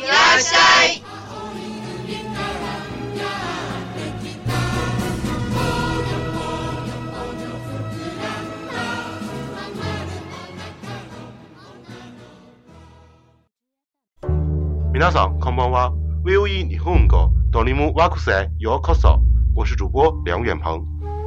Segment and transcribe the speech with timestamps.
[0.00, 1.02] いらっしゃい。
[14.92, 15.92] 皆さんこんばんは。
[16.24, 19.20] VOE 日本語ドリームワークスへようこそ。
[19.54, 20.82] 我是主播梁远鹏。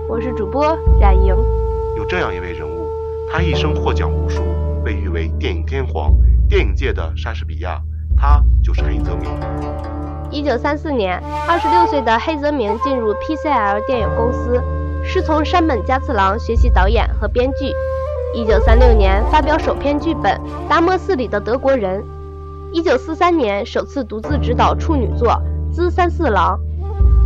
[0.09, 1.36] 我是主播冉莹。
[1.98, 2.90] 有这样一位人物，
[3.32, 4.42] 他一生获奖无数，
[4.84, 6.16] 被誉为电影天皇，
[6.48, 7.80] 电影界的莎士比亚。
[8.25, 9.28] 他就是黑泽明。
[10.30, 14.62] 一九三四年，二十六岁的黑泽明进入 PCL 电影公司，
[15.05, 17.70] 师从山本加次郎学习导演和编剧。
[18.34, 20.40] 一九三六年发表首篇剧本
[20.70, 22.01] 《达摩寺里的德国人》。
[22.73, 25.29] 一九四三年首次独自执导处女作
[25.70, 26.58] 《资三四郎》。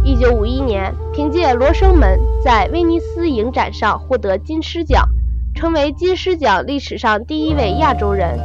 [0.05, 5.09] 一九五一年凭借《罗生门》在威尼斯影展上获得金狮奖，
[5.55, 8.37] 成为金狮奖历史上第一位亚洲人。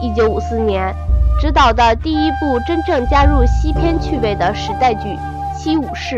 [0.00, 0.94] 一九五四年。
[1.40, 5.08] 执导的第一部真正加入西片趣味的时代剧
[5.56, 6.16] 《七武士》，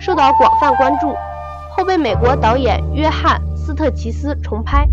[0.00, 1.14] 受到广泛关注，
[1.76, 4.84] 后被美国导演约翰·斯特奇斯重拍。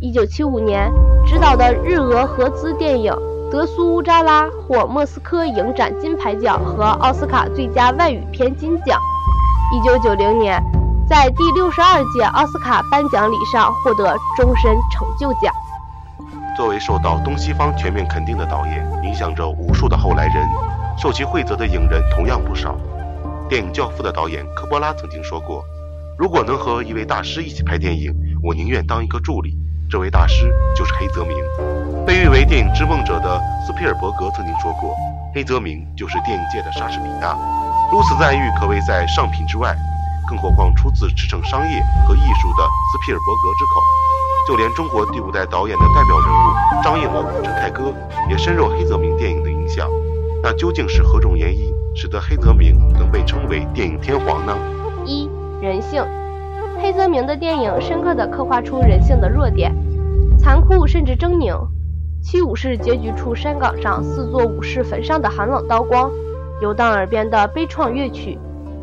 [0.00, 0.88] 一九七五年
[1.26, 3.12] 执导的日俄合资电影
[3.50, 9.00] 《德苏乌扎拉》获莫斯科影展金牌奖和奥斯卡最佳外语片金奖。
[9.74, 10.62] 一九九零年
[11.08, 15.52] 在第六十二届奥斯卡颁奖礼上获得终身成就奖。
[16.56, 20.46] 作为受到东西方全面肯定的导演，影响着无数的后来人，
[20.98, 22.76] 受其惠泽的影人同样不少。
[23.48, 25.64] 电影《教父》的导演科波拉曾经说过
[26.18, 29.56] ：“如果能和一位大师一起拍电影，我宁愿当一个助理。”
[29.90, 31.36] 这位大师就是黑泽明。
[32.06, 34.94] 被誉为电影之梦者的斯皮尔伯格曾经说过
[35.34, 37.36] ：“黑泽明就是电影界的莎士比亚。”
[37.90, 39.74] 如此赞誉可谓在上品之外，
[40.30, 43.80] 更何况出自驰骋商业和艺术的斯皮尔伯格之口。
[44.46, 47.92] 就连中国第五代导演的代表人物张艺谋、陈凯歌
[48.30, 49.88] 也深受黑泽明电影的影响。
[50.42, 54.56] 那究竟是何种原因，使得黑泽明能被称为电影天皇呢？
[55.04, 55.28] 一、
[55.60, 56.02] 人性。
[56.80, 59.74] 黑泽明的电影深刻地刻画出人性的弱点，
[60.38, 61.66] 残酷甚至狰狞。
[62.22, 66.10] 七武士结局处山岗上四座武士坟上的寒冷刀光，
[66.62, 68.38] 游荡耳边的悲怆乐曲，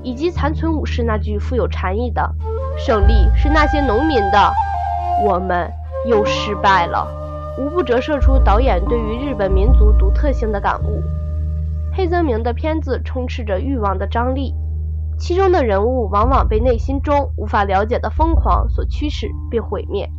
[0.07, 2.33] 以及残存武士那句富有禅意的
[2.79, 4.53] “胜利是那些农民的”。
[5.27, 5.69] 我们
[6.05, 7.05] 又失败了，
[7.59, 11.03] 无不折射出导演对于日本民族独特性的感悟。
[11.93, 14.55] 黑泽明的片子充斥着欲望的张力，
[15.19, 20.09] 其中的人物往往被内心中无法了解的疯狂所驱使并毁灭，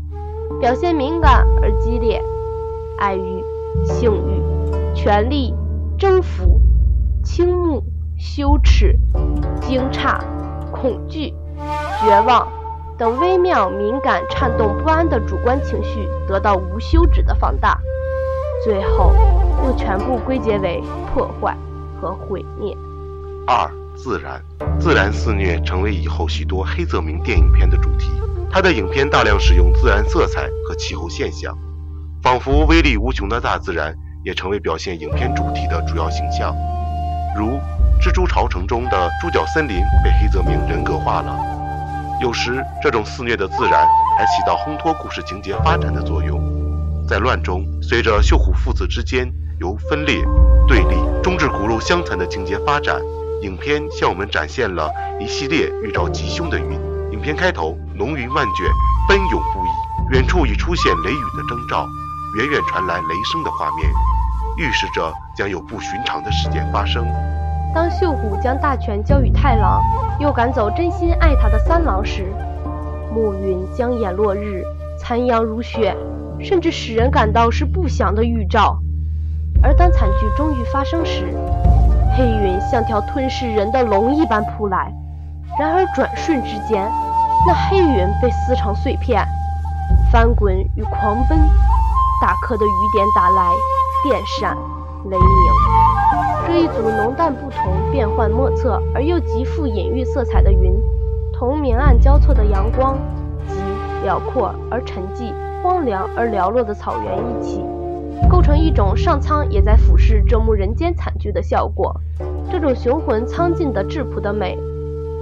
[0.60, 2.22] 表现敏感而激烈，
[2.98, 3.42] 爱欲、
[3.86, 5.54] 性欲、权力、
[5.96, 6.60] 征服、
[7.24, 7.82] 倾慕、
[8.18, 8.98] 羞耻、
[9.60, 10.18] 惊诧、
[10.72, 11.32] 恐惧、
[12.00, 12.46] 绝望。
[12.98, 17.78] 等微妙、敏感、颤动不安的主观情绪得到无休止的放大，
[18.64, 19.14] 最后
[19.64, 20.82] 又全部归结为
[21.14, 21.56] 破坏
[22.00, 22.76] 和毁灭。
[23.46, 24.42] 二、自然，
[24.80, 28.10] 自然肆虐成为以后许多黑泽明电影片的主题。
[28.50, 31.56] 他的影片大量使用自然色彩和气候现象，
[32.20, 33.94] 仿佛威力无穷的大自然
[34.24, 36.52] 也成为表现影片主题的主要形象。
[37.36, 37.46] 如
[38.00, 41.36] 《蜘蛛巢城》中的猪脚森林被黑泽明人格化了。
[42.20, 43.86] 有时，这种肆虐的自然
[44.16, 46.40] 还起到烘托故事情节发展的作用。
[47.08, 49.28] 在乱中，随着秀虎父子之间
[49.60, 50.24] 由分裂、
[50.68, 53.00] 对立，终至骨肉相残的情节发展，
[53.42, 56.78] 影片向我们展现了一系列预兆吉凶的云。
[57.12, 58.66] 影片开头，浓云万卷，
[59.08, 61.86] 奔涌不已，远处已出现雷雨的征兆，
[62.38, 63.90] 远远传来雷声的画面，
[64.56, 67.04] 预示着将有不寻常的事件发生。
[67.74, 69.82] 当秀虎将大权交与太郎，
[70.18, 72.26] 又赶走真心爱他的三郎时，
[73.14, 74.64] 暮云将掩落日，
[74.98, 75.96] 残阳如血，
[76.40, 78.78] 甚至使人感到是不祥的预兆。
[79.62, 81.28] 而当惨剧终于发生时，
[82.16, 84.92] 黑云像条吞噬人的龙一般扑来。
[85.58, 86.90] 然而转瞬之间，
[87.46, 89.24] 那黑云被撕成碎片，
[90.10, 91.38] 翻滚与狂奔，
[92.20, 93.52] 大颗的雨点打来，
[94.04, 94.56] 电闪
[95.04, 95.87] 雷鸣。
[96.48, 100.80] 这一组浓淡不同、变幻莫测而又极富隐喻色彩的云，
[101.30, 102.96] 同明暗交错的阳光，
[103.46, 103.54] 及
[104.02, 105.30] 辽阔而沉寂、
[105.62, 107.62] 荒凉而寥落的草原一起。
[108.30, 111.94] 构成一种上苍也在俯视这幕人间惨剧的效果，
[112.50, 114.58] 这种雄浑苍劲的质朴的美，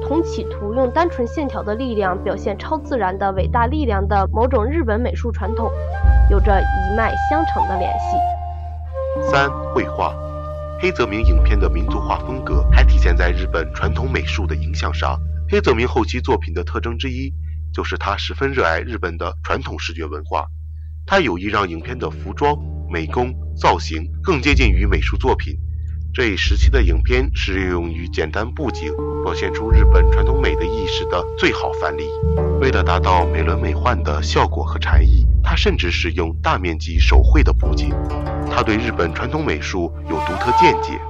[0.07, 5.69] 同企图用单纯线条的力量表现超自然的伟大力量的某种日本美术传统，
[6.31, 8.17] 有着一脉相承的联系。
[9.29, 10.15] 三、绘画，
[10.79, 15.19] 黑泽明影片的民族化风格还体现在日本传统美术的影响上。
[15.49, 17.33] 黑泽明后期作品的特征之一，
[17.73, 20.47] 就是他十分热爱日本的传统视觉文化，
[21.07, 22.57] 他有意让影片的服装。
[22.89, 25.59] 美工造型更接近于美术作品。
[26.15, 28.93] 这一时期的影片是用于简单布景，
[29.25, 32.05] 表现出日本传统美的意识的最好范例。
[32.61, 37.95] 为了达到美轮美奂的效果和禅意，他甚至使用大面积手绘的布景。
[38.51, 41.01] 他对日本传统美术有独特见解。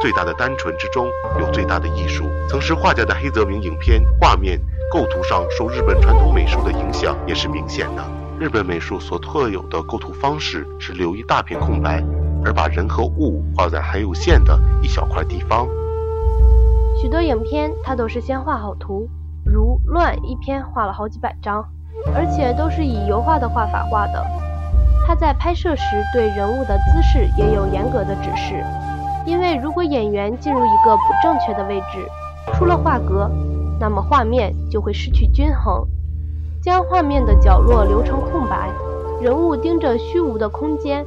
[0.00, 1.06] 最大的单纯之中
[1.38, 2.24] 有最大的艺术。
[2.48, 4.58] 曾是画家的黑泽明影片画面
[4.90, 8.02] 构图上受日本传统美术的影响也是明显的。
[8.40, 12.02] 日本美术所特有的构图方式是留一大片空白，
[12.44, 15.68] 而把人和物画在很有限的一小块地方。
[17.00, 19.08] 许多影片他都是先画好图，
[19.44, 21.64] 如《乱》一篇画了好几百张，
[22.14, 24.24] 而且都是以油画的画法画的。
[25.06, 28.64] 他在拍摄时对人物的姿势也有严格的指示，
[29.26, 32.06] 因为如果演员进入一个不正确的位置，
[32.54, 33.30] 出了画格，
[33.80, 35.86] 那么画面就会失去均衡。
[36.62, 38.70] 将画面的角落留成空白，
[39.20, 41.04] 人物盯着虚无的空间，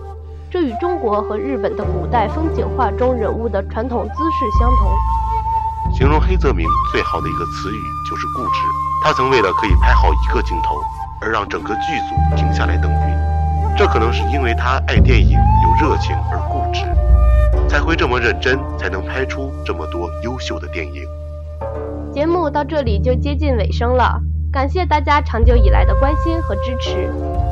[0.51, 5.93] 这与中国和日本的古代风景画中人物的传统姿势相同。
[5.93, 7.79] 形容黑泽明最好的一个词语
[8.09, 8.84] 就是固执。
[9.05, 10.81] 他曾为了可以拍好一个镜头，
[11.21, 13.77] 而让整个剧组停下来等云。
[13.77, 16.81] 这可能是因为他爱电影、有热情而固执，
[17.69, 21.03] 才会这么认真，才能拍出这么多优秀的电影。
[22.11, 24.19] 节目到这里就接近尾声了。
[24.51, 27.07] 感谢大家长久以来的关心和支持。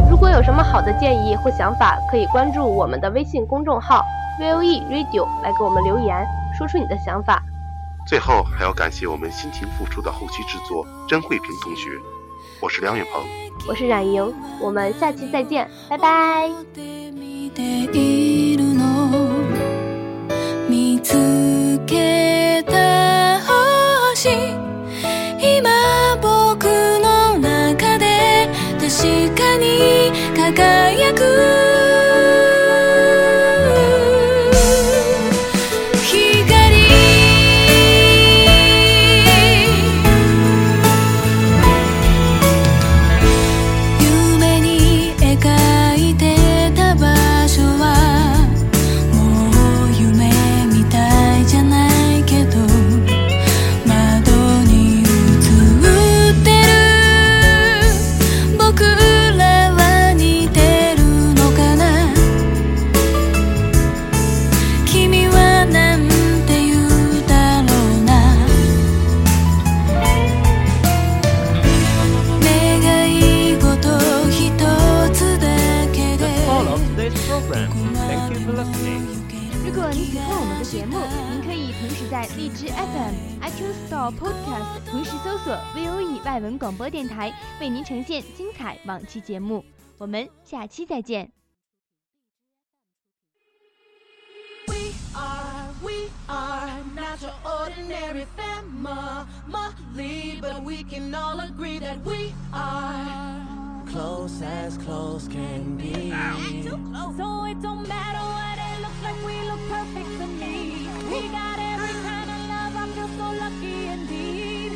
[0.10, 4.04] 如果有什么好的建议或想法，可以关注我们的微信公众号
[4.42, 6.26] VOE Radio 来给我们留言，
[6.58, 7.44] 说出你的想法。
[8.08, 11.90] 最后还要感谢我们辛勤付出的后期制作甄慧萍同学。
[12.60, 13.24] 我是梁远鹏，
[13.68, 16.50] 我是冉莹，我们下期再见，拜拜。
[30.96, 31.63] 輝く
[84.12, 89.66] Podcast 同时搜索 VOE 外文广播电台，为您呈现精彩往期节目。
[89.98, 91.32] 我们下期再见。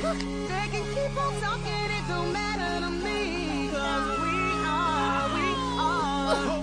[0.04, 3.70] They can keep on talking, it don't matter to me.
[3.72, 5.48] Cause we are, we
[5.80, 6.57] are